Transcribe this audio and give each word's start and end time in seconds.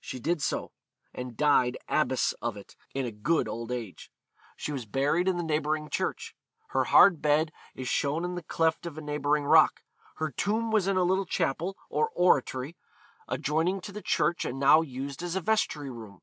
She 0.00 0.18
did 0.18 0.40
so, 0.40 0.72
and 1.12 1.36
died 1.36 1.76
abbess 1.90 2.32
of 2.40 2.56
it, 2.56 2.74
in 2.94 3.04
a 3.04 3.12
good 3.12 3.46
old 3.46 3.70
age. 3.70 4.10
She 4.56 4.72
was 4.72 4.86
buried 4.86 5.28
in 5.28 5.36
the 5.36 5.42
neighbouring 5.42 5.90
church.... 5.90 6.34
Her 6.68 6.84
hard 6.84 7.20
bed 7.20 7.52
is 7.74 7.86
shown 7.86 8.24
in 8.24 8.34
the 8.34 8.42
cleft 8.42 8.86
of 8.86 8.96
a 8.96 9.02
neighbouring 9.02 9.44
rock. 9.44 9.82
Her 10.16 10.30
tomb 10.30 10.70
was 10.70 10.86
in 10.88 10.96
a 10.96 11.04
little 11.04 11.26
chapel, 11.26 11.76
or 11.90 12.08
oratory, 12.14 12.78
adjoining 13.28 13.82
to 13.82 13.92
the 13.92 14.00
church 14.00 14.46
and 14.46 14.58
now 14.58 14.80
used 14.80 15.22
as 15.22 15.36
a 15.36 15.42
vestry 15.42 15.90
room. 15.90 16.22